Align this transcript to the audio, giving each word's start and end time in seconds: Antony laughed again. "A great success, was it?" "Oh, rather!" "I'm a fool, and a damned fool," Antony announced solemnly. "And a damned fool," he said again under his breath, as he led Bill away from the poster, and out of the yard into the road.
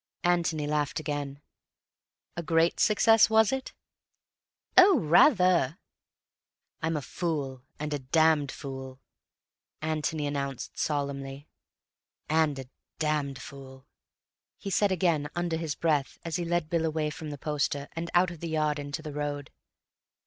Antony 0.23 0.65
laughed 0.65 0.99
again. 0.99 1.41
"A 2.35 2.41
great 2.41 2.79
success, 2.79 3.29
was 3.29 3.51
it?" 3.51 3.71
"Oh, 4.75 4.97
rather!" 4.97 5.77
"I'm 6.81 6.97
a 6.97 7.03
fool, 7.03 7.61
and 7.79 7.93
a 7.93 7.99
damned 7.99 8.51
fool," 8.51 8.99
Antony 9.79 10.25
announced 10.25 10.75
solemnly. 10.75 11.47
"And 12.27 12.57
a 12.57 12.65
damned 12.97 13.39
fool," 13.39 13.85
he 14.57 14.71
said 14.71 14.91
again 14.91 15.29
under 15.35 15.57
his 15.57 15.75
breath, 15.75 16.17
as 16.25 16.37
he 16.37 16.45
led 16.45 16.67
Bill 16.67 16.87
away 16.87 17.11
from 17.11 17.29
the 17.29 17.37
poster, 17.37 17.87
and 17.95 18.09
out 18.15 18.31
of 18.31 18.39
the 18.39 18.49
yard 18.49 18.79
into 18.79 19.03
the 19.03 19.13
road. 19.13 19.51